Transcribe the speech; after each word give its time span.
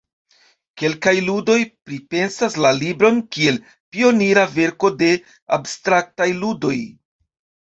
Kelkaj 0.81 1.11
ludoj 1.25 1.57
pripensas 1.89 2.57
la 2.65 2.71
libron 2.79 3.19
kiel 3.37 3.59
pionira 3.97 4.47
verko 4.57 4.93
de 5.03 5.11
abstraktaj 5.59 6.31
ludoj. 6.43 6.77